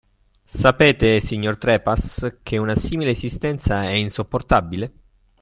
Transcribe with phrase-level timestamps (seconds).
[0.43, 4.91] Sapete, signor Trepas, che una simile esistenza è insopportabile?